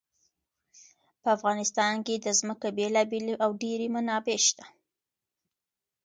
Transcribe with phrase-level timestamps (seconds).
[1.21, 4.65] په افغانستان کې د ځمکه بېلابېلې او ډېرې منابع شته.